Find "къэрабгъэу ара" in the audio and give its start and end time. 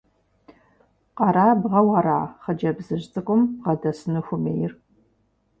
1.17-2.19